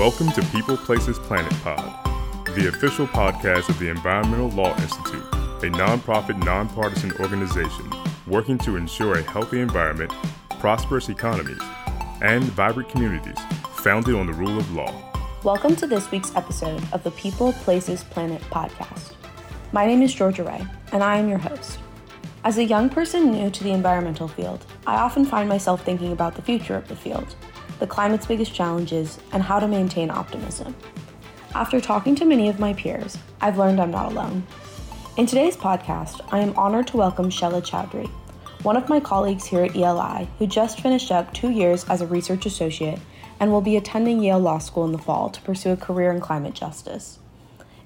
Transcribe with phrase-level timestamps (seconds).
[0.00, 2.06] Welcome to People Places Planet Pod,
[2.56, 7.92] the official podcast of the Environmental Law Institute, a nonprofit, nonpartisan organization
[8.26, 10.10] working to ensure a healthy environment,
[10.58, 11.60] prosperous economies,
[12.22, 13.36] and vibrant communities
[13.74, 14.90] founded on the rule of law.
[15.44, 19.12] Welcome to this week's episode of the People Places Planet podcast.
[19.72, 21.78] My name is Georgia Ray, and I am your host.
[22.42, 26.36] As a young person new to the environmental field, I often find myself thinking about
[26.36, 27.36] the future of the field,
[27.80, 30.76] the climate's biggest challenges, and how to maintain optimism.
[31.54, 34.46] After talking to many of my peers, I've learned I'm not alone.
[35.16, 38.08] In today's podcast, I am honored to welcome Shela Chowdhury,
[38.62, 42.06] one of my colleagues here at ELI who just finished up two years as a
[42.06, 43.00] research associate
[43.40, 46.20] and will be attending Yale Law School in the fall to pursue a career in
[46.20, 47.18] climate justice.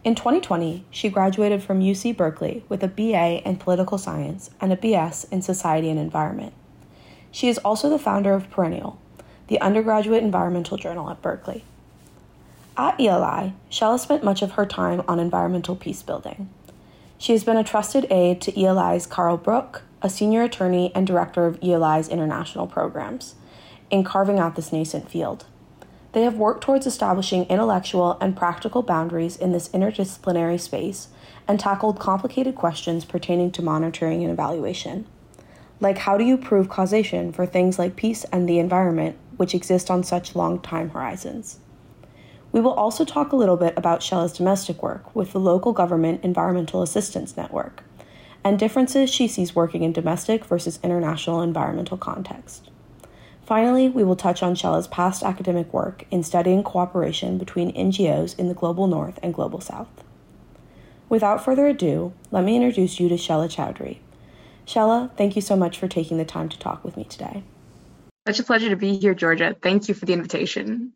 [0.03, 4.77] In 2020, she graduated from UC Berkeley with a BA in political science and a
[4.77, 6.53] BS in society and environment.
[7.31, 8.99] She is also the founder of Perennial,
[9.49, 11.65] the undergraduate environmental journal at Berkeley.
[12.77, 16.49] At ELI, Shela spent much of her time on environmental peace building.
[17.19, 21.47] She has been a trusted aide to ELI's Carl Bruch, a senior attorney and director
[21.47, 23.37] of ELI's international programs,
[23.91, 25.47] in carving out this nascent field.
[26.13, 31.09] They have worked towards establishing intellectual and practical boundaries in this interdisciplinary space
[31.47, 35.07] and tackled complicated questions pertaining to monitoring and evaluation.
[35.81, 39.91] Like, how do you prove causation for things like peace and the environment, which exist
[39.91, 41.59] on such long time horizons?
[42.53, 46.23] We will also talk a little bit about Shela's domestic work with the local government
[46.23, 47.83] environmental assistance network
[48.45, 52.71] and differences she sees working in domestic versus international environmental context.
[53.45, 58.49] Finally, we will touch on Shela's past academic work in studying cooperation between NGOs in
[58.49, 60.05] the global north and global south.
[61.09, 63.99] Without further ado, let me introduce you to Shela Chowdhury.
[64.67, 67.43] Shela, thank you so much for taking the time to talk with me today.
[68.27, 69.55] Such a pleasure to be here, Georgia.
[69.61, 70.95] Thank you for the invitation.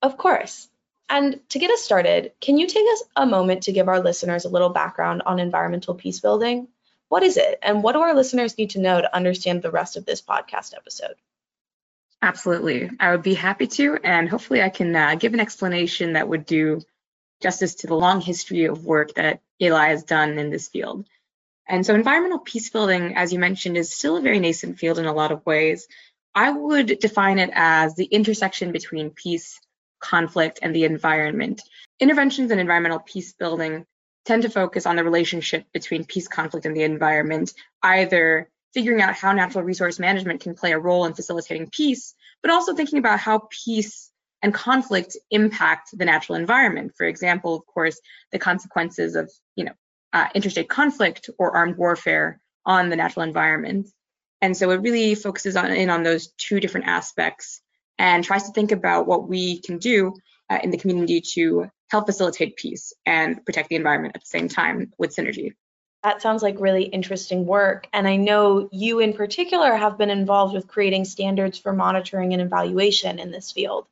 [0.00, 0.68] Of course.
[1.08, 4.44] And to get us started, can you take us a moment to give our listeners
[4.44, 6.68] a little background on environmental peace building?
[7.08, 9.96] What is it, and what do our listeners need to know to understand the rest
[9.96, 11.14] of this podcast episode?
[12.22, 12.90] Absolutely.
[12.98, 16.46] I would be happy to, and hopefully, I can uh, give an explanation that would
[16.46, 16.80] do
[17.42, 21.06] justice to the long history of work that ELI has done in this field.
[21.66, 25.06] And so, environmental peace building, as you mentioned, is still a very nascent field in
[25.06, 25.88] a lot of ways.
[26.34, 29.60] I would define it as the intersection between peace,
[30.00, 31.62] conflict, and the environment.
[32.00, 33.86] Interventions in environmental peace building
[34.24, 39.14] tend to focus on the relationship between peace, conflict, and the environment, either figuring out
[39.14, 43.20] how natural resource management can play a role in facilitating peace, but also thinking about
[43.20, 44.10] how peace
[44.42, 46.92] and conflict impact the natural environment.
[46.96, 48.00] For example, of course,
[48.32, 49.72] the consequences of, you know,
[50.14, 53.88] uh, interstate conflict or armed warfare on the natural environment.
[54.40, 57.60] And so it really focuses on in on those two different aspects
[57.98, 60.14] and tries to think about what we can do
[60.48, 64.48] uh, in the community to help facilitate peace and protect the environment at the same
[64.48, 65.52] time with synergy.
[66.02, 67.88] That sounds like really interesting work.
[67.92, 72.42] And I know you, in particular, have been involved with creating standards for monitoring and
[72.42, 73.86] evaluation in this field.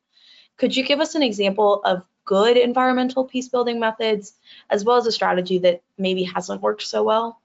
[0.57, 4.33] Could you give us an example of good environmental peace building methods,
[4.69, 7.41] as well as a strategy that maybe hasn't worked so well?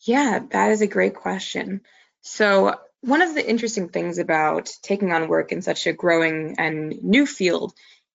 [0.00, 1.80] Yeah, that is a great question.
[2.20, 7.02] So, one of the interesting things about taking on work in such a growing and
[7.02, 7.72] new field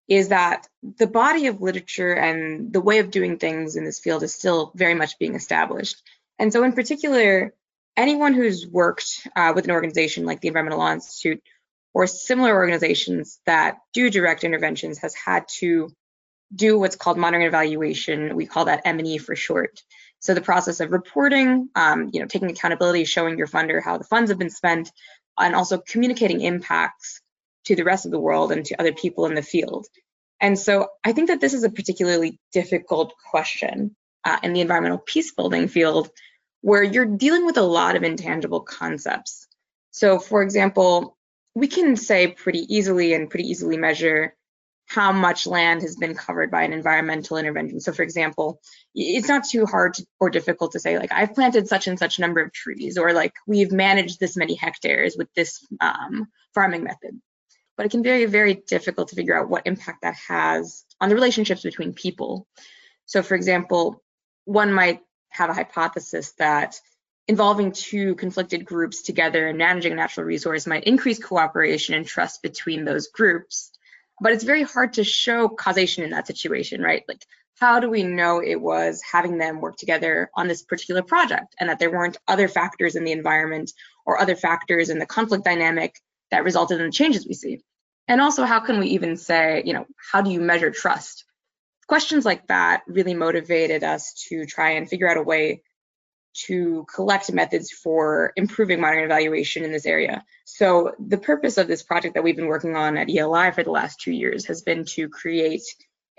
[0.08, 0.68] is that
[0.98, 4.72] the body of literature and the way of doing things in this field is still
[4.76, 6.02] very much being established.
[6.38, 7.54] And so, in particular,
[7.96, 11.42] anyone who's worked uh, with an organization like the Environmental Law Institute
[11.94, 15.92] or similar organizations that do direct interventions has had to
[16.54, 18.36] do what's called monitoring and evaluation.
[18.36, 19.82] We call that M&E for short.
[20.20, 24.04] So the process of reporting, um, you know, taking accountability, showing your funder how the
[24.04, 24.92] funds have been spent,
[25.38, 27.22] and also communicating impacts
[27.66, 29.88] to the rest of the world and to other people in the field.
[30.40, 33.96] And so I think that this is a particularly difficult question
[34.26, 36.10] uh, in the environmental peace building field
[36.62, 39.48] where you're dealing with a lot of intangible concepts.
[39.92, 41.18] So, for example,
[41.56, 44.36] we can say pretty easily and pretty easily measure
[44.86, 47.80] how much land has been covered by an environmental intervention.
[47.80, 48.60] So, for example,
[48.94, 52.20] it's not too hard to, or difficult to say, like, I've planted such and such
[52.20, 57.20] number of trees, or like, we've managed this many hectares with this um, farming method
[57.76, 61.10] but it can be very, very difficult to figure out what impact that has on
[61.10, 62.48] the relationships between people.
[63.06, 64.02] So, for example,
[64.46, 66.80] one might have a hypothesis that
[67.28, 72.42] involving two conflicted groups together and managing a natural resource might increase cooperation and trust
[72.42, 73.72] between those groups.
[74.22, 77.04] But it's very hard to show causation in that situation, right?
[77.08, 77.26] Like,
[77.60, 81.70] how do we know it was having them work together on this particular project and
[81.70, 83.72] that there weren't other factors in the environment
[84.06, 85.96] or other factors in the conflict dynamic
[86.32, 87.60] that resulted in the changes we see.
[88.08, 91.26] And also, how can we even say, you know, how do you measure trust?
[91.88, 95.62] Questions like that really motivated us to try and figure out a way
[96.34, 100.24] to collect methods for improving monitoring evaluation in this area.
[100.46, 103.72] So the purpose of this project that we've been working on at ELI for the
[103.72, 105.64] last two years has been to create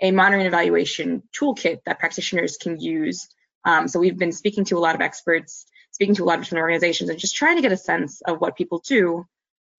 [0.01, 3.27] a monitoring evaluation toolkit that practitioners can use.
[3.63, 6.45] Um, so we've been speaking to a lot of experts, speaking to a lot of
[6.45, 9.25] different organizations, and just trying to get a sense of what people do,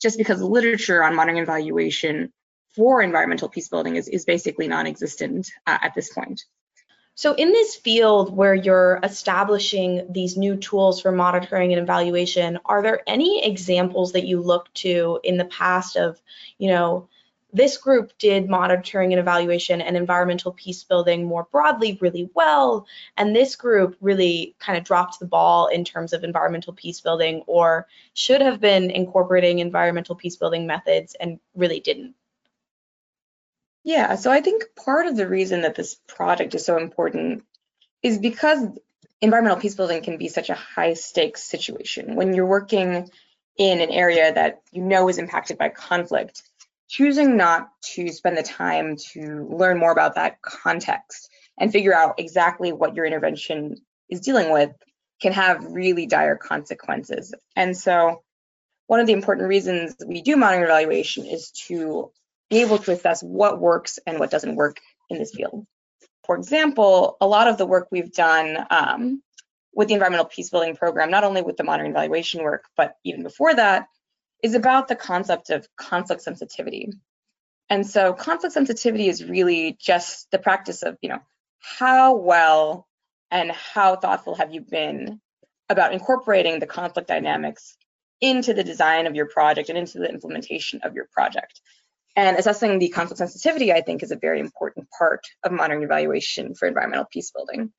[0.01, 2.33] just because the literature on monitoring evaluation
[2.75, 6.45] for environmental peace building is, is basically non-existent uh, at this point.
[7.17, 12.83] So in this field where you're establishing these new tools for monitoring and evaluation, are
[12.83, 16.21] there any examples that you look to in the past of,
[16.59, 17.09] you know,
[17.55, 22.87] this group did monitoring and evaluation and environmental peace building more broadly really well,
[23.17, 27.43] and this group really kind of dropped the ball in terms of environmental peace building
[27.47, 32.15] or should have been incorporating environmental peace building methods and really didn't?
[33.87, 37.45] Yeah, so I think part of the reason that this project is so important
[38.03, 38.67] is because
[39.21, 42.17] environmental peace building can be such a high stakes situation.
[42.17, 43.09] When you're working
[43.57, 46.43] in an area that you know is impacted by conflict,
[46.89, 52.17] choosing not to spend the time to learn more about that context and figure out
[52.19, 53.77] exactly what your intervention
[54.11, 54.73] is dealing with
[55.23, 57.33] can have really dire consequences.
[57.55, 58.25] And so
[58.89, 62.11] one of the important reasons we do monitoring evaluation is to
[62.51, 64.77] be able to assess what works and what doesn't work
[65.11, 65.67] in this field.
[66.25, 69.23] For example, a lot of the work we've done um,
[69.75, 73.23] with the environmental peace building program, not only with the monitoring evaluation work, but even
[73.23, 73.87] before that,
[74.43, 76.91] is about the concept of conflict sensitivity.
[77.69, 81.21] And so conflict sensitivity is really just the practice of, you know,
[81.61, 82.87] how well
[83.31, 85.21] and how thoughtful have you been
[85.69, 87.77] about incorporating the conflict dynamics
[88.21, 91.61] into the design of your project and into the implementation of your project.
[92.17, 96.55] And assessing the conflict sensitivity, I think, is a very important part of monitoring evaluation
[96.55, 97.73] for environmental peace building.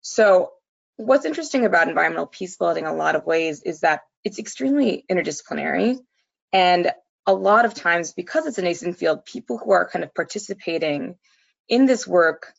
[0.00, 0.52] So
[0.96, 5.04] what's interesting about environmental peace building in a lot of ways is that it's extremely
[5.10, 5.98] interdisciplinary.
[6.52, 6.92] And
[7.26, 11.16] a lot of times, because it's a nascent field, people who are kind of participating
[11.68, 12.52] in this work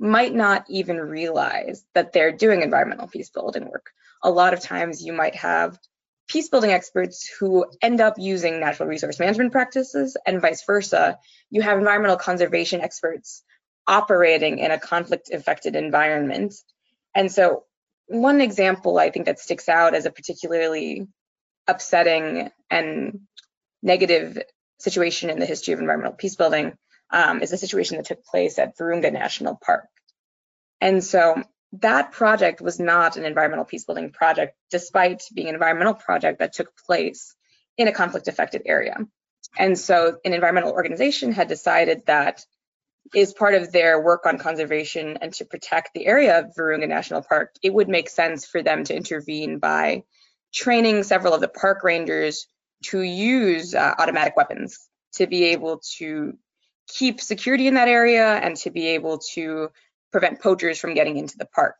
[0.00, 3.90] might not even realize that they're doing environmental peace building work.
[4.22, 5.78] A lot of times you might have
[6.28, 11.18] peace building experts who end up using natural resource management practices and vice versa.
[11.50, 13.42] You have environmental conservation experts
[13.86, 16.54] operating in a conflict affected environment.
[17.14, 17.64] And so
[18.06, 21.06] one example I think that sticks out as a particularly
[21.66, 23.20] upsetting and
[23.82, 24.38] negative
[24.78, 26.76] situation in the history of environmental peace building
[27.10, 29.88] um, is a situation that took place at Virunga National Park.
[30.80, 31.42] And so
[31.80, 36.52] that project was not an environmental peace building project, despite being an environmental project that
[36.52, 37.34] took place
[37.76, 38.96] in a conflict affected area.
[39.58, 42.44] And so an environmental organization had decided that
[43.14, 47.22] is part of their work on conservation and to protect the area of Virunga National
[47.22, 50.02] Park, it would make sense for them to intervene by
[50.52, 52.46] training several of the park rangers
[52.84, 56.36] to use uh, automatic weapons to be able to
[56.88, 59.70] keep security in that area and to be able to
[60.14, 61.74] prevent poachers from getting into the park.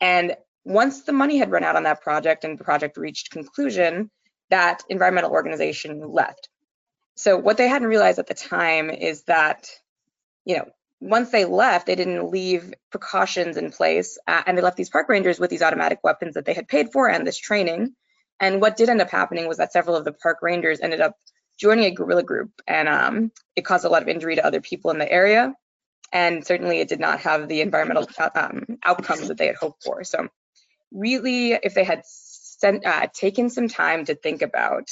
[0.00, 4.10] And once the money had run out on that project and the project reached conclusion,
[4.50, 6.48] that environmental organization left.
[7.14, 9.68] So what they hadn't realized at the time is that,
[10.44, 10.66] you know,
[11.00, 15.08] once they left, they didn't leave precautions in place, uh, and they left these park
[15.08, 17.94] rangers with these automatic weapons that they had paid for and this training.
[18.40, 21.14] And what did end up happening was that several of the park rangers ended up
[21.56, 24.90] joining a guerrilla group, and um, it caused a lot of injury to other people
[24.90, 25.54] in the area
[26.12, 30.04] and certainly it did not have the environmental um, outcomes that they had hoped for.
[30.04, 30.28] So
[30.92, 34.88] really, if they had sent, uh, taken some time to think about,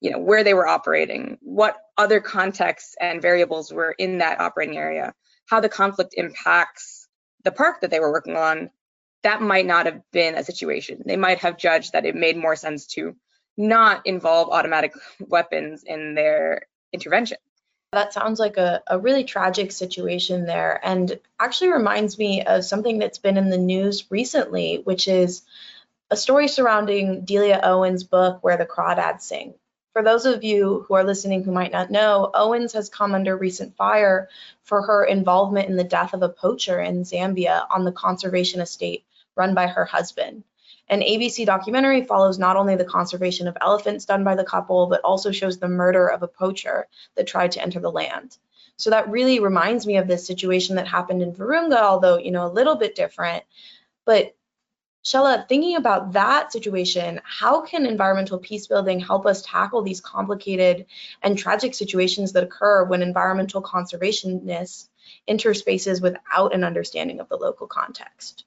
[0.00, 4.76] you know, where they were operating, what other contexts and variables were in that operating
[4.76, 5.14] area,
[5.46, 7.08] how the conflict impacts
[7.44, 8.70] the park that they were working on,
[9.22, 11.02] that might not have been a situation.
[11.04, 13.16] They might have judged that it made more sense to
[13.56, 17.38] not involve automatic weapons in their intervention.
[17.92, 22.98] That sounds like a, a really tragic situation there and actually reminds me of something
[22.98, 25.42] that's been in the news recently, which is
[26.10, 29.54] a story surrounding Delia Owens' book, Where the Crawdads Sing.
[29.94, 33.36] For those of you who are listening who might not know, Owens has come under
[33.36, 34.28] recent fire
[34.64, 39.04] for her involvement in the death of a poacher in Zambia on the conservation estate
[39.34, 40.44] run by her husband.
[40.90, 45.02] An ABC documentary follows not only the conservation of elephants done by the couple, but
[45.02, 48.38] also shows the murder of a poacher that tried to enter the land.
[48.76, 52.46] So that really reminds me of this situation that happened in Virunga, although, you know,
[52.46, 53.44] a little bit different.
[54.04, 54.34] But
[55.04, 60.86] Shela, thinking about that situation, how can environmental peace building help us tackle these complicated
[61.22, 64.88] and tragic situations that occur when environmental conservationists
[65.28, 68.44] interspaces without an understanding of the local context?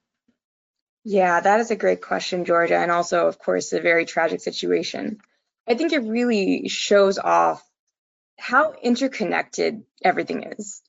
[1.03, 5.19] Yeah, that is a great question, Georgia, and also, of course, a very tragic situation.
[5.67, 7.63] I think it really shows off
[8.37, 10.81] how interconnected everything is.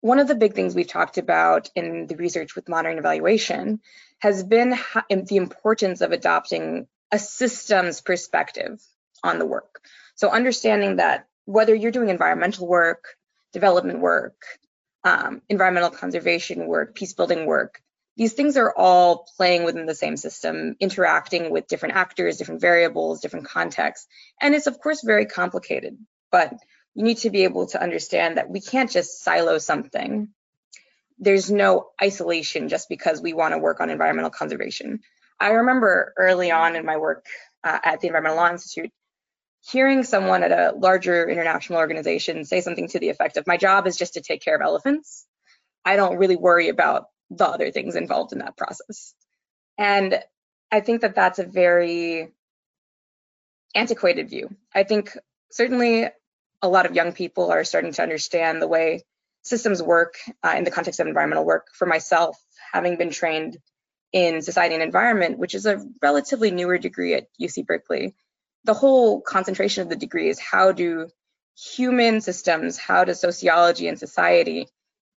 [0.00, 3.80] One of the big things we've talked about in the research with monitoring evaluation
[4.20, 4.70] has been
[5.10, 8.80] the importance of adopting a systems perspective
[9.22, 9.82] on the work.
[10.14, 13.16] So understanding that whether you're doing environmental work,
[13.52, 14.36] development work,
[15.04, 17.82] um, environmental conservation work, peace building work,
[18.18, 23.20] these things are all playing within the same system, interacting with different actors, different variables,
[23.20, 24.08] different contexts.
[24.40, 25.96] And it's of course very complicated,
[26.32, 26.52] but
[26.94, 30.28] you need to be able to understand that we can't just silo something.
[31.20, 34.98] There's no isolation just because we want to work on environmental conservation.
[35.38, 37.24] I remember early on in my work
[37.62, 38.90] uh, at the Environmental Law Institute,
[39.70, 43.86] hearing someone at a larger international organization say something to the effect of, my job
[43.86, 45.24] is just to take care of elephants.
[45.84, 49.14] I don't really worry about the other things involved in that process.
[49.76, 50.18] And
[50.70, 52.32] I think that that's a very
[53.74, 54.54] antiquated view.
[54.74, 55.16] I think
[55.50, 56.08] certainly
[56.62, 59.04] a lot of young people are starting to understand the way
[59.42, 61.68] systems work uh, in the context of environmental work.
[61.74, 62.36] For myself,
[62.72, 63.58] having been trained
[64.12, 68.14] in society and environment, which is a relatively newer degree at UC Berkeley,
[68.64, 71.08] the whole concentration of the degree is how do
[71.56, 74.68] human systems, how does sociology and society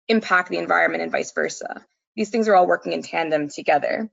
[0.08, 1.86] impact the environment and vice versa?
[2.16, 4.10] These things are all working in tandem together.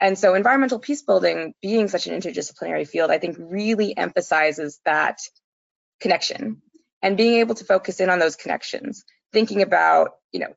[0.00, 5.18] And so environmental peace building being such an interdisciplinary field, I think really emphasizes that
[6.00, 6.62] connection
[7.02, 10.54] and being able to focus in on those connections, thinking about, you know,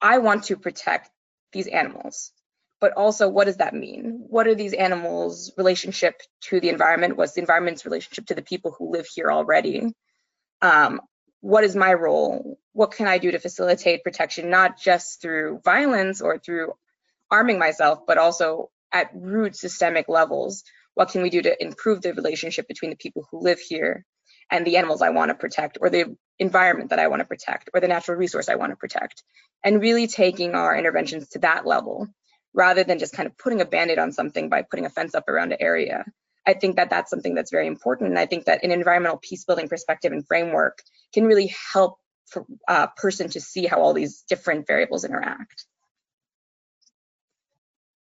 [0.00, 1.10] I want to protect
[1.52, 2.32] these animals,
[2.80, 4.24] but also what does that mean?
[4.28, 7.16] What are these animals' relationship to the environment?
[7.16, 9.92] What's the environment's relationship to the people who live here already?
[10.60, 11.00] Um,
[11.46, 12.58] what is my role?
[12.72, 16.72] What can I do to facilitate protection, not just through violence or through
[17.30, 20.64] arming myself, but also at root systemic levels?
[20.94, 24.04] What can we do to improve the relationship between the people who live here
[24.50, 27.70] and the animals I want to protect, or the environment that I want to protect,
[27.72, 29.22] or the natural resource I want to protect?
[29.62, 32.08] And really taking our interventions to that level
[32.54, 35.14] rather than just kind of putting a band aid on something by putting a fence
[35.14, 36.04] up around an area.
[36.44, 38.10] I think that that's something that's very important.
[38.10, 40.82] And I think that an environmental peace building perspective and framework
[41.12, 45.66] can really help for a person to see how all these different variables interact.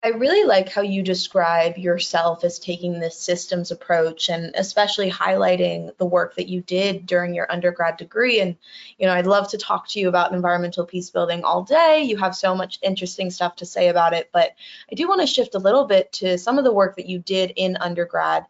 [0.04, 5.96] I really like how you describe yourself as taking this systems approach and especially highlighting
[5.96, 8.40] the work that you did during your undergrad degree.
[8.40, 8.56] And,
[8.98, 12.02] you know, I'd love to talk to you about environmental peace building all day.
[12.02, 14.50] You have so much interesting stuff to say about it, but
[14.92, 17.18] I do want to shift a little bit to some of the work that you
[17.18, 18.44] did in undergrad.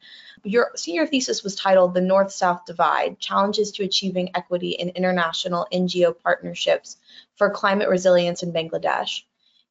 [0.45, 5.67] Your senior thesis was titled The North South Divide Challenges to Achieving Equity in International
[5.73, 6.99] NGO Partnerships
[7.37, 9.23] for Climate Resilience in Bangladesh.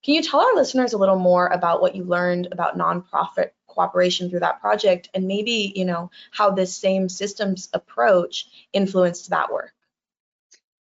[0.03, 4.29] Can you tell our listeners a little more about what you learned about nonprofit cooperation
[4.29, 9.73] through that project and maybe, you know, how this same systems approach influenced that work?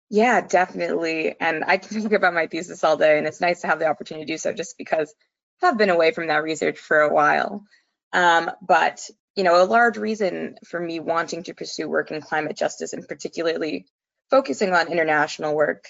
[0.09, 1.35] Yeah, definitely.
[1.41, 3.87] And I can talk about my thesis all day, and it's nice to have the
[3.87, 5.15] opportunity to do so just because
[5.63, 7.65] I've been away from that research for a while.
[8.13, 12.57] Um, but, you know, a large reason for me wanting to pursue work in climate
[12.57, 13.87] justice and particularly
[14.31, 15.85] focusing on international work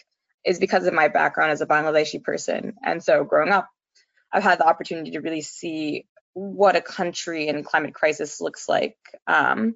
[0.44, 2.74] is because of my background as a Bangladeshi person.
[2.84, 3.68] And so growing up,
[4.32, 8.96] I've had the opportunity to really see what a country in climate crisis looks like.
[9.26, 9.74] Um,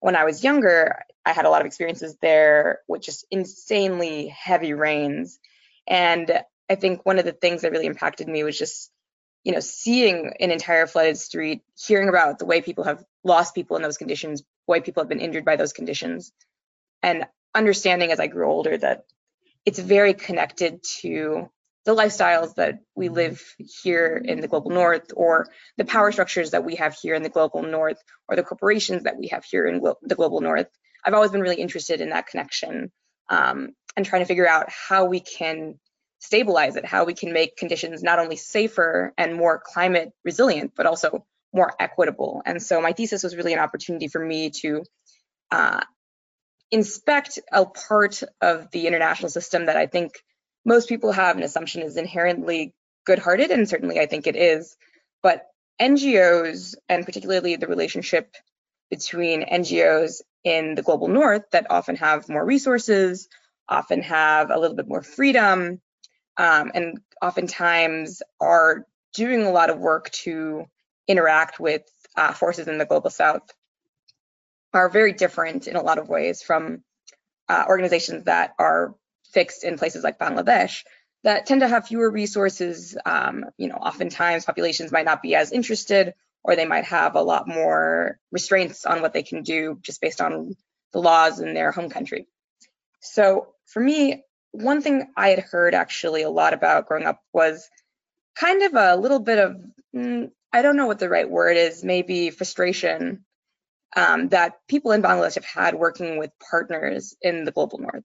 [0.00, 4.74] when I was younger, I had a lot of experiences there with just insanely heavy
[4.74, 5.38] rains.
[5.86, 6.30] And
[6.68, 8.90] I think one of the things that really impacted me was just,
[9.44, 13.76] you know, seeing an entire flooded street, hearing about the way people have lost people
[13.76, 16.32] in those conditions, why people have been injured by those conditions,
[17.02, 19.04] and understanding as I grew older that
[19.64, 21.50] it's very connected to
[21.84, 26.64] the lifestyles that we live here in the global north or the power structures that
[26.64, 29.82] we have here in the global north or the corporations that we have here in
[30.02, 30.68] the global north.
[31.04, 32.92] I've always been really interested in that connection
[33.28, 35.80] um, and trying to figure out how we can
[36.22, 40.86] stabilize it how we can make conditions not only safer and more climate resilient but
[40.86, 44.82] also more equitable and so my thesis was really an opportunity for me to
[45.50, 45.82] uh,
[46.72, 50.24] inspect a part of the international system that I think
[50.64, 52.74] most people have an assumption is inherently
[53.04, 54.76] good-hearted, and certainly I think it is.
[55.22, 55.46] But
[55.80, 58.34] NGOs, and particularly the relationship
[58.90, 63.28] between NGOs in the global north that often have more resources,
[63.68, 65.80] often have a little bit more freedom,
[66.36, 70.66] um, and oftentimes are doing a lot of work to
[71.06, 71.82] interact with
[72.16, 73.42] uh, forces in the global south
[74.72, 76.82] are very different in a lot of ways from
[77.48, 78.94] uh, organizations that are
[79.32, 80.84] fixed in places like Bangladesh
[81.24, 82.96] that tend to have fewer resources.
[83.04, 87.22] Um, you know, oftentimes populations might not be as interested, or they might have a
[87.22, 90.56] lot more restraints on what they can do just based on
[90.92, 92.26] the laws in their home country.
[93.00, 97.68] So for me, one thing I had heard actually a lot about growing up was
[98.38, 99.56] kind of a little bit of,
[99.94, 103.24] mm, I don't know what the right word is, maybe frustration
[103.96, 108.04] um, that people in Bangladesh have had working with partners in the global north.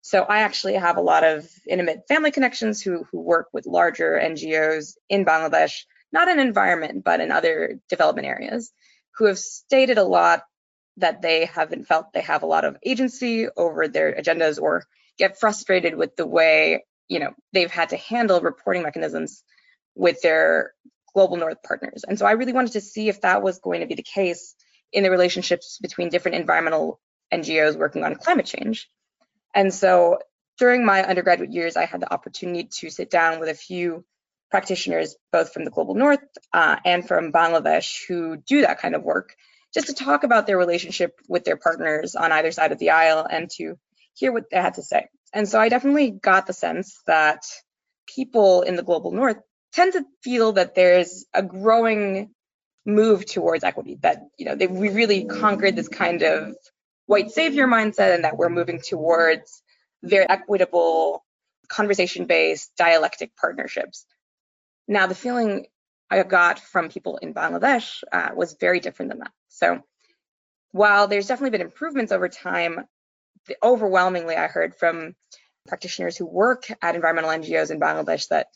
[0.00, 4.20] So I actually have a lot of intimate family connections who, who work with larger
[4.22, 8.70] NGOs in Bangladesh, not in environment, but in other development areas,
[9.16, 10.42] who have stated a lot
[10.98, 14.84] that they haven't felt they have a lot of agency over their agendas or
[15.18, 19.42] get frustrated with the way you know they've had to handle reporting mechanisms
[19.94, 20.72] with their
[21.14, 22.04] global north partners.
[22.06, 24.54] And so i really wanted to see if that was going to be the case
[24.92, 27.00] in the relationships between different environmental
[27.32, 28.88] ngos working on climate change.
[29.54, 30.18] And so
[30.58, 34.04] during my undergraduate years i had the opportunity to sit down with a few
[34.50, 36.20] practitioners both from the global north
[36.52, 39.34] uh, and from bangladesh who do that kind of work
[39.72, 43.26] just to talk about their relationship with their partners on either side of the aisle
[43.28, 43.76] and to
[44.14, 45.08] hear what they had to say.
[45.32, 47.42] And so I definitely got the sense that
[48.06, 49.38] people in the global north
[49.72, 52.30] tend to feel that there's a growing
[52.86, 56.54] move towards equity, that you know they, we really conquered this kind of
[57.06, 59.62] white savior mindset and that we're moving towards
[60.02, 61.24] very equitable,
[61.68, 64.06] conversation-based, dialectic partnerships.
[64.86, 65.66] Now, the feeling
[66.10, 69.32] I got from people in Bangladesh uh, was very different than that.
[69.48, 69.80] So
[70.72, 72.84] while there's definitely been improvements over time,
[73.62, 75.14] overwhelmingly I heard from
[75.66, 78.48] practitioners who work at environmental NGOs in Bangladesh that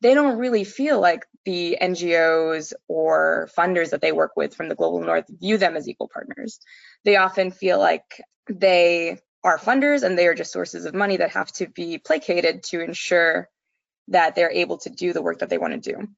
[0.00, 4.74] they don't really feel like the NGOs or funders that they work with from the
[4.74, 6.58] global north view them as equal partners.
[7.04, 11.30] They often feel like they are funders and they are just sources of money that
[11.30, 13.48] have to be placated to ensure
[14.08, 16.08] that they're able to do the work that they want to do.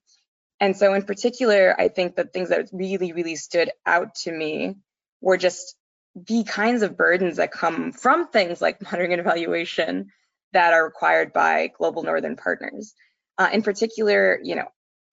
[0.60, 4.76] And so, in particular, I think the things that really, really stood out to me
[5.20, 5.76] were just
[6.14, 10.10] the kinds of burdens that come from things like monitoring and evaluation
[10.52, 12.94] that are required by global northern partners.
[13.36, 14.68] Uh, in particular, you know,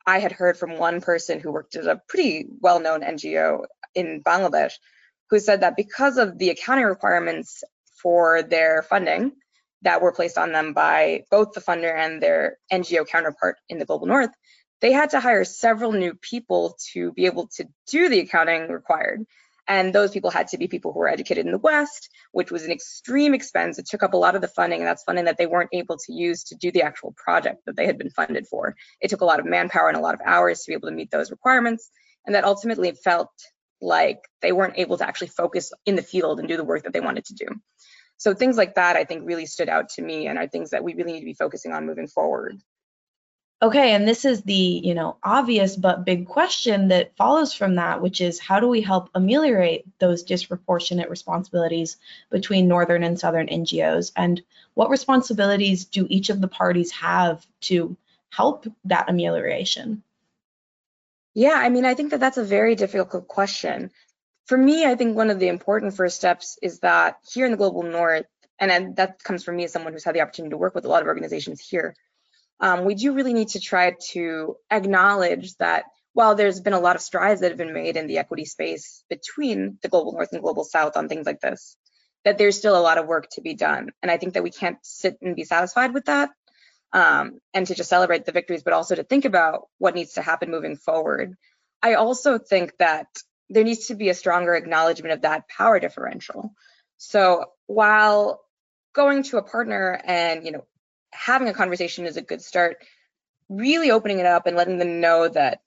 [0.06, 4.74] I had heard from one person who worked at a pretty well-known NGO in Bangladesh
[5.30, 7.64] who said that because of the accounting requirements
[8.02, 9.32] for their funding
[9.84, 13.86] that were placed on them by both the funder and their NGO counterpart in the
[13.86, 14.30] global north,
[14.82, 19.26] they had to hire several new people to be able to do the accounting required.
[19.72, 22.66] And those people had to be people who were educated in the West, which was
[22.66, 23.80] an extreme expense.
[23.80, 25.96] It took up a lot of the funding, and that's funding that they weren't able
[25.98, 28.76] to use to do the actual project that they had been funded for.
[29.00, 30.94] It took a lot of manpower and a lot of hours to be able to
[30.94, 31.90] meet those requirements,
[32.26, 33.32] and that ultimately felt
[33.82, 36.92] like they weren't able to actually focus in the field and do the work that
[36.92, 37.48] they wanted to do.
[38.18, 40.84] So things like that, I think, really stood out to me and are things that
[40.84, 42.60] we really need to be focusing on moving forward.
[43.64, 48.02] Okay, and this is the, you know, obvious but big question that follows from that,
[48.02, 51.98] which is how do we help ameliorate those disproportionate responsibilities
[52.32, 54.42] between northern and southern NGOs and
[54.74, 57.96] what responsibilities do each of the parties have to
[58.32, 60.02] help that amelioration?
[61.36, 63.92] Yeah, I mean, I think that that's a very difficult question.
[64.48, 67.58] For me, I think one of the important first steps is that here in the
[67.58, 68.26] global north,
[68.58, 70.90] and that comes from me as someone who's had the opportunity to work with a
[70.90, 71.96] lot of organizations here,
[72.62, 76.96] um, we do really need to try to acknowledge that while there's been a lot
[76.96, 80.42] of strides that have been made in the equity space between the global north and
[80.42, 81.76] global south on things like this,
[82.24, 83.90] that there's still a lot of work to be done.
[84.02, 86.30] And I think that we can't sit and be satisfied with that
[86.94, 90.22] um, and to just celebrate the victories, but also to think about what needs to
[90.22, 91.36] happen moving forward.
[91.82, 93.08] I also think that
[93.50, 96.54] there needs to be a stronger acknowledgement of that power differential.
[96.98, 98.42] So while
[98.94, 100.66] going to a partner and you know
[101.12, 102.78] having a conversation is a good start.
[103.50, 105.62] Really opening it up and letting them know that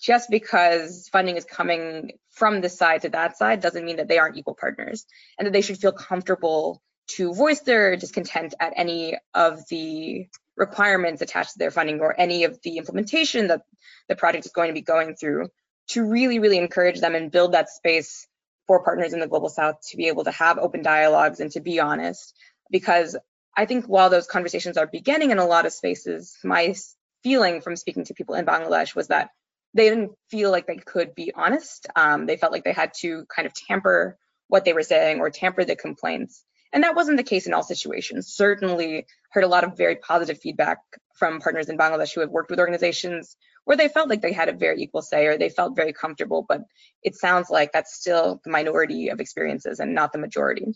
[0.00, 4.18] just because funding is coming from this side to that side doesn't mean that they
[4.18, 5.06] aren't equal partners
[5.38, 11.20] and that they should feel comfortable to voice their discontent at any of the requirements
[11.20, 13.62] attached to their funding or any of the implementation that
[14.08, 15.48] the project is going to be going through
[15.88, 18.26] to really, really encourage them and build that space
[18.66, 21.60] for partners in the global south to be able to have open dialogues and to
[21.60, 22.34] be honest
[22.70, 23.16] because
[23.56, 26.74] I think while those conversations are beginning in a lot of spaces, my
[27.22, 29.30] feeling from speaking to people in Bangladesh was that
[29.74, 31.86] they didn't feel like they could be honest.
[31.96, 35.30] Um, they felt like they had to kind of tamper what they were saying or
[35.30, 36.44] tamper the complaints.
[36.72, 38.28] And that wasn't the case in all situations.
[38.28, 40.78] Certainly heard a lot of very positive feedback
[41.16, 44.48] from partners in Bangladesh who have worked with organizations where they felt like they had
[44.48, 46.62] a very equal say or they felt very comfortable, but
[47.02, 50.66] it sounds like that's still the minority of experiences and not the majority.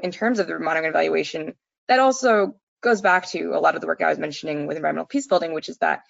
[0.00, 1.54] In terms of the monitoring evaluation,
[1.88, 5.06] that also goes back to a lot of the work I was mentioning with environmental
[5.06, 6.02] peace building, which is that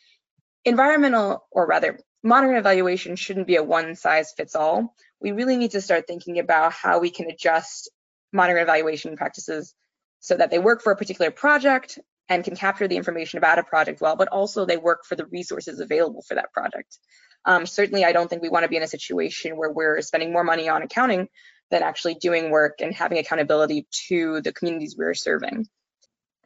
[0.64, 4.94] environmental, or rather, monitoring evaluation shouldn't be a one size fits all.
[5.20, 7.90] We really need to start thinking about how we can adjust
[8.32, 9.74] monitoring evaluation practices
[10.20, 13.62] so that they work for a particular project and can capture the information about a
[13.62, 16.98] project well, but also they work for the resources available for that project.
[17.44, 20.32] Um, certainly, I don't think we want to be in a situation where we're spending
[20.32, 21.28] more money on accounting
[21.70, 25.66] than actually doing work and having accountability to the communities we're serving.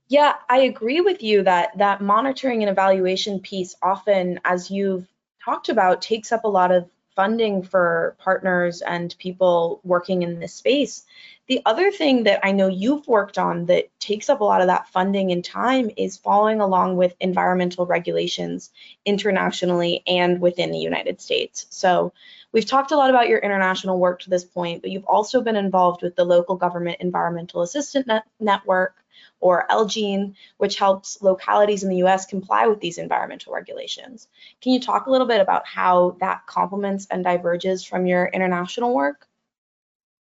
[0.08, 5.06] Yeah, I agree with you that that monitoring and evaluation piece often, as you've
[5.44, 10.55] talked about, takes up a lot of funding for partners and people working in this
[10.55, 11.05] space.
[11.48, 14.68] The other thing that I know you've worked on that takes up a lot of
[14.68, 18.70] that funding and time is following along with environmental regulations
[19.05, 21.66] internationally and within the United States.
[21.70, 22.12] So
[22.53, 25.57] we've talked a lot about your international work to this point, but you've also been
[25.57, 29.01] involved with the local government environmental assistant net network
[29.40, 34.29] or LGEAN, which helps localities in the US comply with these environmental regulations.
[34.61, 38.94] Can you talk a little bit about how that complements and diverges from your international
[38.94, 39.27] work?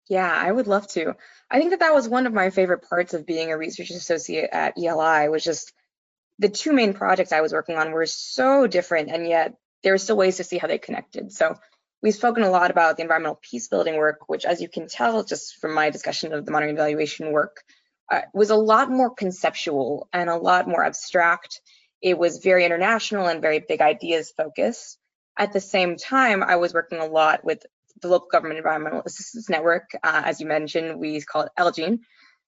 [0.09, 1.15] Yeah, I would love to.
[1.51, 4.49] I think that that was one of my favorite parts of being a research associate
[4.53, 5.73] at ELI was just
[6.39, 9.99] the two main projects I was working on were so different and yet there were
[9.99, 11.33] still ways to see how they connected.
[11.33, 11.57] So
[12.03, 15.25] we've spoken a lot about the environmental peace building work, which as you can tell
[15.25, 17.63] just from my discussion of the monitoring evaluation work,
[18.11, 21.61] uh, was a lot more conceptual and a lot more abstract.
[22.01, 24.99] It was very international and very big ideas focused.
[25.39, 27.65] At the same time, I was working a lot with
[28.01, 31.99] the local government environmental assistance network, uh, as you mentioned, we call it LGEAN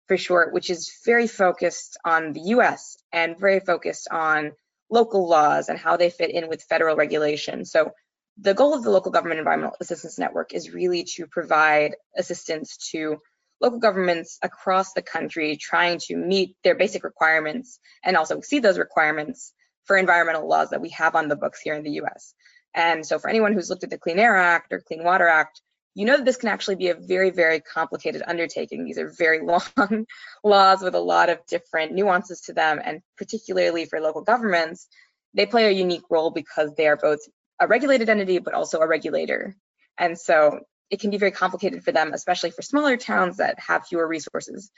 [0.06, 4.52] for short, which is very focused on the US and very focused on
[4.90, 7.64] local laws and how they fit in with federal regulation.
[7.64, 7.92] So
[8.38, 13.18] the goal of the local government environmental assistance network is really to provide assistance to
[13.60, 18.78] local governments across the country trying to meet their basic requirements and also exceed those
[18.78, 19.52] requirements
[19.84, 22.34] for environmental laws that we have on the books here in the US.
[22.74, 25.60] And so for anyone who's looked at the Clean Air Act or Clean Water Act,
[25.94, 28.84] you know that this can actually be a very, very complicated undertaking.
[28.84, 30.06] These are very long
[30.44, 32.80] laws with a lot of different nuances to them.
[32.82, 34.86] And particularly for local governments,
[35.34, 37.20] they play a unique role because they are both
[37.60, 39.56] a regulated entity, but also a regulator.
[39.98, 43.86] And so it can be very complicated for them, especially for smaller towns that have
[43.86, 44.70] fewer resources,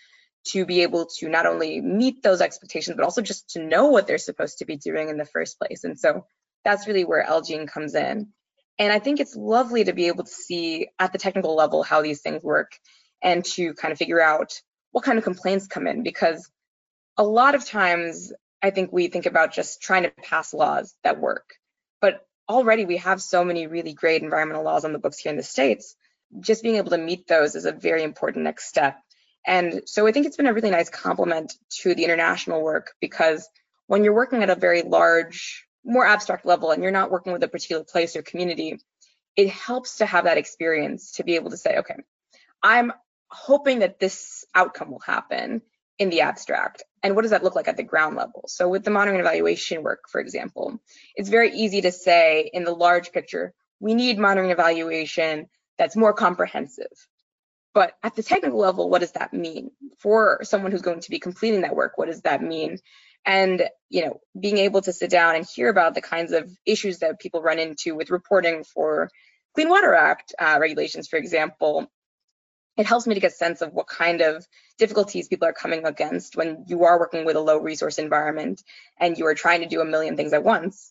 [0.44, 4.06] to be able to not only meet those expectations, but also just to know what
[4.06, 5.84] they're supposed to be doing in the first place.
[5.84, 6.26] And so
[6.64, 8.28] that's really where LGEAN comes in.
[8.78, 12.02] And I think it's lovely to be able to see at the technical level how
[12.02, 12.72] these things work
[13.22, 14.52] and to kind of figure out
[14.90, 16.50] what kind of complaints come in because
[17.16, 21.20] a lot of times I think we think about just trying to pass laws that
[21.20, 21.54] work.
[22.00, 25.36] But already we have so many really great environmental laws on the books here in
[25.36, 25.94] the States.
[26.40, 28.98] Just being able to meet those is a very important next step.
[29.46, 33.48] And so I think it's been a really nice complement to the international work because
[33.86, 37.42] when you're working at a very large more abstract level and you're not working with
[37.42, 38.78] a particular place or community,
[39.36, 41.96] it helps to have that experience to be able to say, okay,
[42.62, 42.92] I'm
[43.28, 45.62] hoping that this outcome will happen
[45.98, 46.82] in the abstract.
[47.02, 48.44] And what does that look like at the ground level?
[48.46, 50.80] So with the monitoring and evaluation work, for example,
[51.16, 56.12] it's very easy to say in the large picture, we need monitoring evaluation that's more
[56.12, 56.92] comprehensive.
[57.74, 59.70] But at the technical level, what does that mean?
[60.00, 62.78] For someone who's going to be completing that work, what does that mean?
[63.24, 66.98] and you know being able to sit down and hear about the kinds of issues
[66.98, 69.10] that people run into with reporting for
[69.54, 71.90] clean water act uh, regulations for example
[72.76, 74.46] it helps me to get a sense of what kind of
[74.78, 78.62] difficulties people are coming against when you are working with a low resource environment
[78.98, 80.90] and you are trying to do a million things at once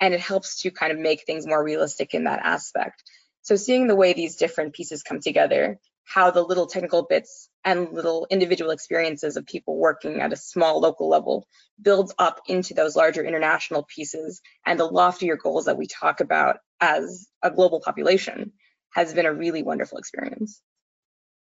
[0.00, 3.02] and it helps to kind of make things more realistic in that aspect
[3.44, 7.92] so seeing the way these different pieces come together how the little technical bits and
[7.92, 11.46] little individual experiences of people working at a small local level
[11.80, 16.58] builds up into those larger international pieces and the loftier goals that we talk about
[16.80, 18.52] as a global population
[18.92, 20.60] has been a really wonderful experience.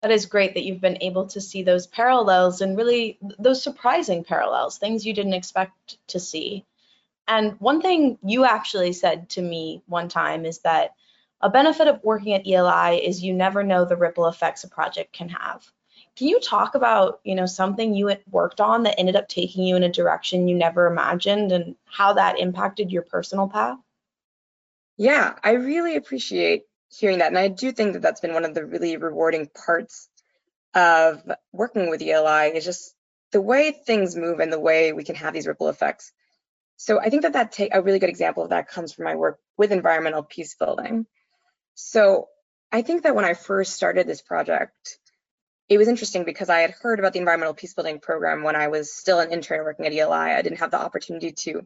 [0.02, 4.24] That is great that you've been able to see those parallels and really those surprising
[4.24, 6.64] parallels, things you didn't expect to see.
[7.26, 10.94] And one thing you actually said to me one time is that
[11.40, 15.12] a benefit of working at ELI is you never know the ripple effects a project
[15.12, 15.64] can have.
[16.16, 19.76] Can you talk about, you know, something you worked on that ended up taking you
[19.76, 23.78] in a direction you never imagined and how that impacted your personal path?
[24.96, 27.28] Yeah, I really appreciate hearing that.
[27.28, 30.08] And I do think that that's been one of the really rewarding parts
[30.74, 31.22] of
[31.52, 32.94] working with ELI is just
[33.30, 36.12] the way things move and the way we can have these ripple effects.
[36.78, 39.14] So I think that that take a really good example of that comes from my
[39.14, 41.06] work with environmental peace building.
[41.80, 42.28] So
[42.72, 44.98] I think that when I first started this project,
[45.68, 48.66] it was interesting because I had heard about the environmental peace building program when I
[48.66, 50.32] was still an intern working at ELI.
[50.34, 51.64] I didn't have the opportunity to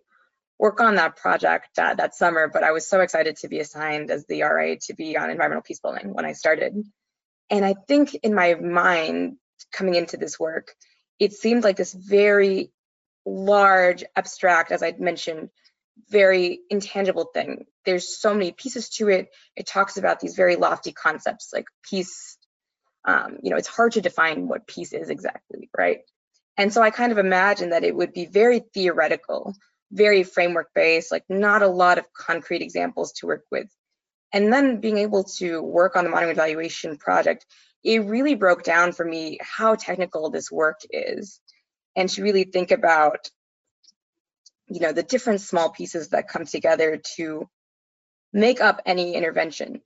[0.58, 4.10] work on that project uh, that summer, but I was so excited to be assigned
[4.10, 6.84] as the RA to be on environmental peace building when I started.
[7.48, 9.38] And I think in my mind,
[9.72, 10.74] coming into this work,
[11.18, 12.70] it seemed like this very
[13.24, 15.48] large, abstract, as I mentioned,
[16.08, 17.66] very intangible thing.
[17.84, 19.28] There's so many pieces to it.
[19.56, 22.36] It talks about these very lofty concepts like peace.
[23.04, 26.00] Um, you know, it's hard to define what peace is exactly, right?
[26.56, 29.54] And so I kind of imagined that it would be very theoretical,
[29.90, 33.68] very framework based, like not a lot of concrete examples to work with.
[34.32, 37.46] And then being able to work on the monitoring evaluation project,
[37.84, 41.40] it really broke down for me how technical this work is
[41.96, 43.28] and to really think about
[44.72, 47.48] you know the different small pieces that come together to
[48.32, 49.82] make up any intervention.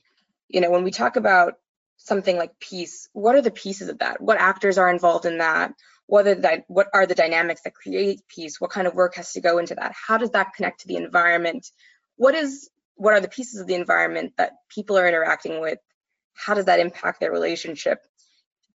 [0.49, 1.55] You know when we talk about
[1.99, 4.21] something like peace what are the pieces of that?
[4.21, 5.73] What actors are involved in that?
[6.07, 8.61] What are the, what are the dynamics that create peace?
[8.61, 9.93] What kind of work has to go into that?
[9.93, 11.67] How does that connect to the environment?
[12.17, 15.79] What is what are the pieces of the environment that people are interacting with?
[16.35, 17.99] How does that impact their relationship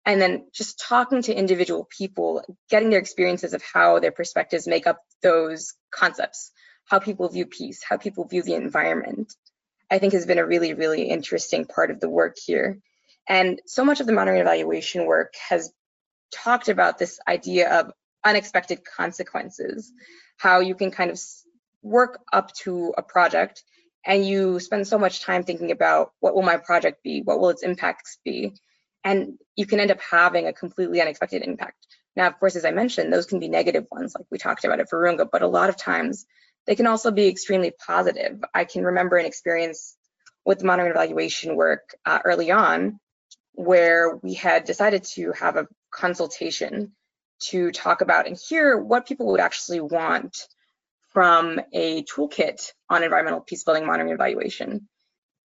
[0.08, 4.86] and then just talking to individual people, getting their experiences of how their perspectives make
[4.86, 6.50] up those concepts,
[6.86, 9.30] how people view peace, how people view the environment,
[9.90, 12.78] I think has been a really, really interesting part of the work here.
[13.28, 15.70] And so much of the monitoring evaluation work has
[16.32, 17.92] talked about this idea of
[18.24, 19.92] unexpected consequences,
[20.38, 21.20] how you can kind of
[21.82, 23.62] work up to a project
[24.06, 27.50] and you spend so much time thinking about what will my project be, what will
[27.50, 28.54] its impacts be,
[29.04, 31.86] and you can end up having a completely unexpected impact.
[32.16, 34.80] Now, of course, as I mentioned, those can be negative ones, like we talked about
[34.80, 36.26] at Virunga, but a lot of times
[36.66, 38.42] they can also be extremely positive.
[38.54, 39.96] I can remember an experience
[40.44, 42.98] with monitoring evaluation work uh, early on
[43.52, 46.92] where we had decided to have a consultation
[47.40, 50.46] to talk about and hear what people would actually want
[51.12, 54.88] from a toolkit on environmental peace building monitoring evaluation.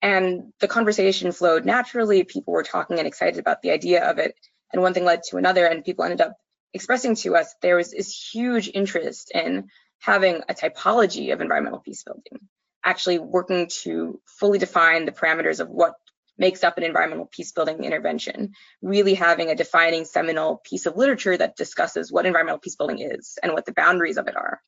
[0.03, 2.25] And the conversation flowed naturally.
[2.25, 4.35] People were talking and excited about the idea of it.
[4.73, 6.37] And one thing led to another, and people ended up
[6.75, 12.03] expressing to us there was this huge interest in having a typology of environmental peace
[12.05, 12.49] building,
[12.85, 15.95] actually working to fully define the parameters of what
[16.39, 21.37] makes up an environmental peace building intervention, really having a defining seminal piece of literature
[21.37, 24.61] that discusses what environmental peace building is and what the boundaries of it are.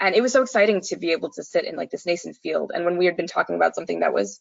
[0.00, 2.72] And it was so exciting to be able to sit in like this nascent field.
[2.74, 4.40] And when we had been talking about something that was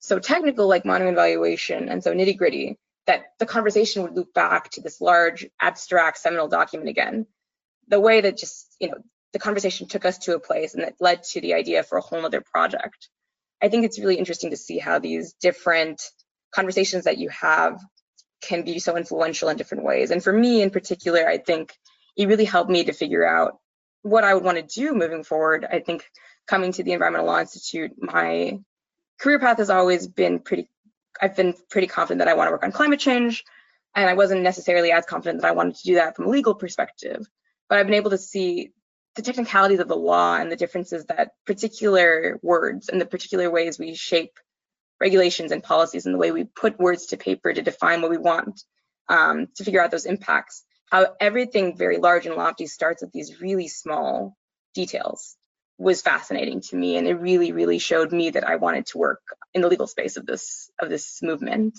[0.00, 4.70] so technical like monitoring evaluation and so nitty gritty that the conversation would loop back
[4.70, 7.26] to this large abstract seminal document again.
[7.88, 8.98] The way that just you know
[9.32, 12.02] the conversation took us to a place and that led to the idea for a
[12.02, 13.08] whole other project.
[13.62, 16.02] I think it's really interesting to see how these different
[16.52, 17.80] conversations that you have
[18.40, 20.10] can be so influential in different ways.
[20.10, 21.74] And for me in particular i think
[22.16, 23.58] it really helped me to figure out
[24.02, 25.66] what i would want to do moving forward.
[25.70, 26.04] I think
[26.46, 28.58] coming to the environmental law institute my
[29.18, 30.68] career path has always been pretty,
[31.20, 33.44] I've been pretty confident that I want to work on climate change.
[33.96, 36.54] And I wasn't necessarily as confident that I wanted to do that from a legal
[36.54, 37.26] perspective.
[37.68, 38.72] But I've been able to see
[39.14, 43.78] the technicalities of the law and the differences that particular words and the particular ways
[43.78, 44.38] we shape
[45.00, 48.18] regulations and policies and the way we put words to paper to define what we
[48.18, 48.62] want
[49.08, 50.64] um, to figure out those impacts.
[50.90, 54.36] How everything very large and lofty starts with these really small
[54.74, 55.36] details
[55.78, 59.22] was fascinating to me and it really really showed me that I wanted to work
[59.52, 61.78] in the legal space of this of this movement.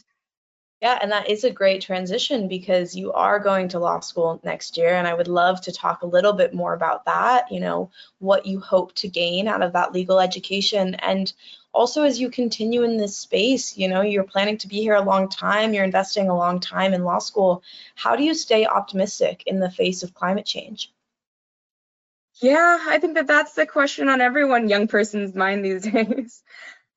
[0.81, 4.77] Yeah, and that is a great transition because you are going to law school next
[4.77, 7.89] year and I would love to talk a little bit more about that, you know,
[8.19, 11.31] what you hope to gain out of that legal education and
[11.73, 15.01] also as you continue in this space, you know, you're planning to be here a
[15.01, 17.63] long time, you're investing a long time in law school.
[17.95, 20.91] How do you stay optimistic in the face of climate change?
[22.41, 26.43] Yeah, I think that that's the question on everyone young person's mind these days.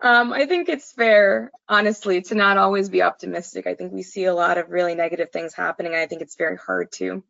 [0.00, 3.66] Um, I think it's fair, honestly, to not always be optimistic.
[3.66, 5.92] I think we see a lot of really negative things happening.
[5.92, 7.24] And I think it's very hard to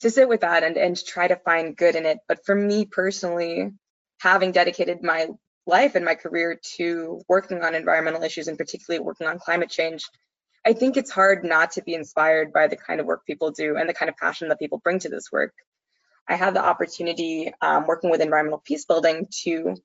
[0.00, 2.18] to sit with that and, and try to find good in it.
[2.28, 3.72] But for me personally,
[4.20, 5.28] having dedicated my
[5.66, 10.04] life and my career to working on environmental issues and particularly working on climate change,
[10.66, 13.76] I think it's hard not to be inspired by the kind of work people do
[13.76, 15.54] and the kind of passion that people bring to this work.
[16.28, 19.76] I had the opportunity um, working with environmental peace building to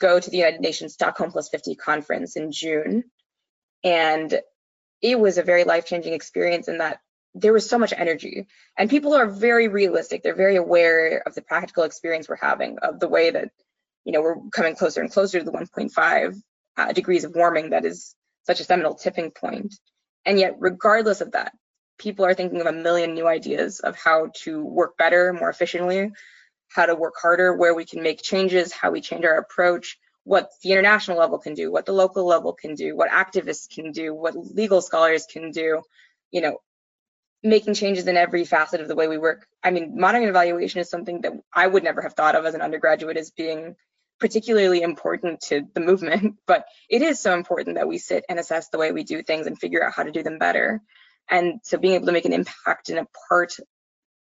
[0.00, 3.04] go to the United Nations Stockholm Plus 50 conference in June.
[3.82, 4.40] And
[5.02, 7.00] it was a very life changing experience in that
[7.34, 8.46] there was so much energy.
[8.76, 10.22] And people are very realistic.
[10.22, 13.50] They're very aware of the practical experience we're having of the way that
[14.04, 16.42] you know we're coming closer and closer to the 1.5
[16.76, 19.74] uh, degrees of warming that is such a seminal tipping point.
[20.24, 21.52] And yet regardless of that
[21.98, 26.10] people are thinking of a million new ideas of how to work better more efficiently
[26.70, 30.50] how to work harder where we can make changes how we change our approach what
[30.62, 34.14] the international level can do what the local level can do what activists can do
[34.14, 35.82] what legal scholars can do
[36.30, 36.58] you know
[37.42, 39.46] making changes in every facet of the way we work.
[39.62, 42.62] I mean, monitoring evaluation is something that I would never have thought of as an
[42.62, 43.76] undergraduate as being
[44.18, 48.68] particularly important to the movement, but it is so important that we sit and assess
[48.68, 50.82] the way we do things and figure out how to do them better.
[51.30, 53.54] And so being able to make an impact in a part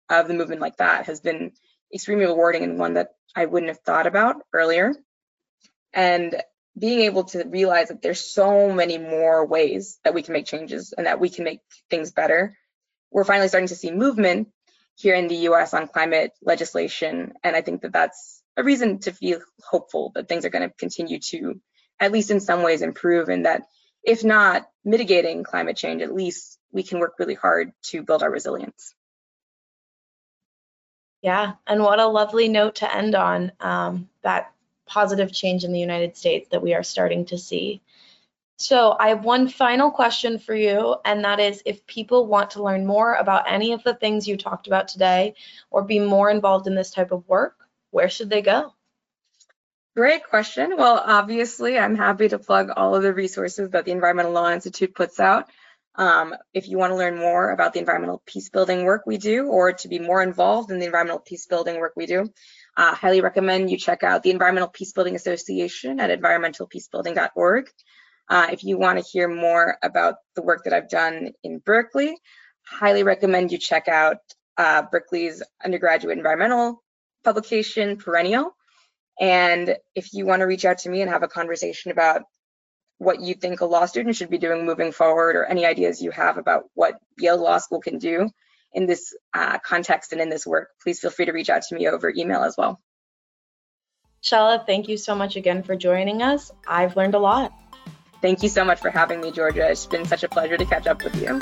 [0.09, 1.51] of the movement like that has been
[1.93, 4.93] extremely rewarding and one that I wouldn't have thought about earlier.
[5.93, 6.41] And
[6.77, 10.93] being able to realize that there's so many more ways that we can make changes
[10.95, 12.55] and that we can make things better
[13.11, 14.49] we're finally starting to see movement
[14.95, 17.33] here in the US on climate legislation.
[17.43, 20.75] And I think that that's a reason to feel hopeful that things are going to
[20.75, 21.61] continue to,
[21.99, 23.63] at least in some ways, improve, and that
[24.03, 28.31] if not mitigating climate change, at least we can work really hard to build our
[28.31, 28.93] resilience.
[31.21, 34.51] Yeah, and what a lovely note to end on um, that
[34.85, 37.81] positive change in the United States that we are starting to see.
[38.59, 42.63] So I have one final question for you, and that is if people want to
[42.63, 45.35] learn more about any of the things you talked about today
[45.69, 47.55] or be more involved in this type of work,
[47.91, 48.73] where should they go?
[49.95, 50.75] Great question.
[50.77, 54.93] Well, obviously, I'm happy to plug all of the resources that the Environmental Law Institute
[54.93, 55.49] puts out.
[55.97, 59.47] Um, if you want to learn more about the environmental peace building work we do
[59.47, 62.31] or to be more involved in the environmental peace building work we do,
[62.75, 67.69] I uh, highly recommend you check out the Environmental Peace Building Association at environmentalpeacebuilding.org.
[68.29, 72.15] Uh, if you want to hear more about the work that I've done in Berkeley,
[72.67, 74.17] highly recommend you check out
[74.57, 76.83] uh, Berkeley's undergraduate environmental
[77.23, 78.55] publication, Perennial.
[79.19, 82.23] And if you want to reach out to me and have a conversation about
[82.97, 86.11] what you think a law student should be doing moving forward or any ideas you
[86.11, 88.29] have about what Yale Law School can do
[88.73, 91.75] in this uh, context and in this work, please feel free to reach out to
[91.75, 92.81] me over email as well.
[94.23, 96.51] Shela, thank you so much again for joining us.
[96.67, 97.53] I've learned a lot.
[98.21, 99.69] Thank you so much for having me, Georgia.
[99.69, 101.39] It's been such a pleasure to catch up with you.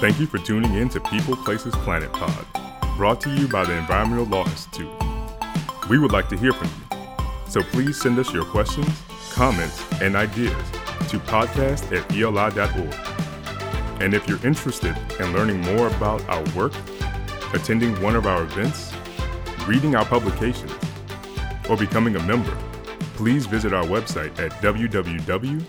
[0.00, 2.46] Thank you for tuning in to People Places Planet Pod,
[2.96, 4.92] brought to you by the Environmental Law Institute.
[5.88, 6.98] We would like to hear from you,
[7.48, 8.88] so please send us your questions,
[9.34, 10.70] comments, and ideas
[11.08, 12.94] to podcast at eli.org.
[14.00, 16.72] And if you're interested in learning more about our work,
[17.52, 18.92] attending one of our events,
[19.66, 20.72] reading our publications,
[21.68, 22.56] or becoming a member,
[23.14, 25.64] please visit our website at www.eli.org.